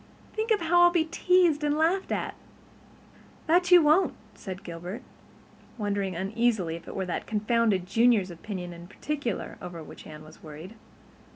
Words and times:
Think 0.33 0.49
how 0.59 0.81
I'll 0.81 0.89
be 0.89 1.05
teased 1.05 1.63
and 1.63 1.77
laughed 1.77 2.11
at!" 2.11 2.33
"That 3.45 3.69
you 3.69 3.83
won't," 3.83 4.15
said 4.33 4.63
Gilbert, 4.63 5.03
wondering 5.77 6.15
uneasily 6.15 6.75
if 6.75 6.87
it 6.87 6.95
were 6.95 7.05
that 7.05 7.27
confounded 7.27 7.85
Junior's 7.85 8.31
opinion 8.31 8.73
in 8.73 8.87
particular 8.87 9.59
over 9.61 9.83
which 9.83 10.07
Anne 10.07 10.23
was 10.23 10.41
worried. 10.41 10.73